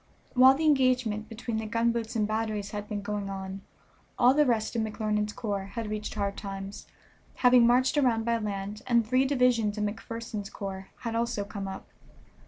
[0.33, 3.61] While the engagement between the gunboats and batteries had been going on,
[4.17, 6.87] all the rest of McClernand's corps had reached Hard Times,
[7.35, 11.85] having marched around by land, and three divisions of McPherson's corps had also come up.